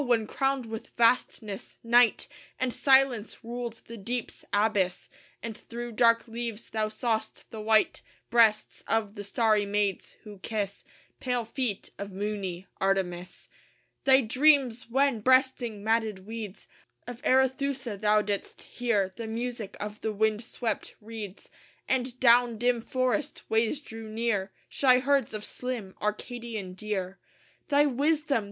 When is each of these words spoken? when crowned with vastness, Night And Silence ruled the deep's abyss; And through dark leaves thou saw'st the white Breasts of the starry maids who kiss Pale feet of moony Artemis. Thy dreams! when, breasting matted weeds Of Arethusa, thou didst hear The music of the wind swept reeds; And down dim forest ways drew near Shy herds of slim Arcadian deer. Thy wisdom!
when 0.01 0.25
crowned 0.25 0.65
with 0.65 0.87
vastness, 0.97 1.77
Night 1.83 2.27
And 2.59 2.73
Silence 2.73 3.43
ruled 3.43 3.83
the 3.85 3.97
deep's 3.97 4.43
abyss; 4.51 5.09
And 5.43 5.55
through 5.55 5.91
dark 5.91 6.27
leaves 6.27 6.71
thou 6.71 6.87
saw'st 6.89 7.51
the 7.51 7.61
white 7.61 8.01
Breasts 8.31 8.83
of 8.87 9.13
the 9.13 9.23
starry 9.23 9.63
maids 9.63 10.15
who 10.23 10.39
kiss 10.39 10.83
Pale 11.19 11.45
feet 11.45 11.91
of 11.99 12.11
moony 12.11 12.65
Artemis. 12.77 13.47
Thy 14.03 14.21
dreams! 14.21 14.89
when, 14.89 15.19
breasting 15.19 15.83
matted 15.83 16.25
weeds 16.25 16.67
Of 17.05 17.21
Arethusa, 17.21 17.95
thou 17.95 18.23
didst 18.23 18.63
hear 18.63 19.13
The 19.15 19.27
music 19.27 19.77
of 19.79 20.01
the 20.01 20.11
wind 20.11 20.41
swept 20.43 20.95
reeds; 20.99 21.47
And 21.87 22.19
down 22.19 22.57
dim 22.57 22.81
forest 22.81 23.43
ways 23.51 23.79
drew 23.79 24.09
near 24.09 24.51
Shy 24.67 24.97
herds 24.97 25.35
of 25.35 25.45
slim 25.45 25.93
Arcadian 26.01 26.73
deer. 26.73 27.19
Thy 27.67 27.85
wisdom! 27.85 28.39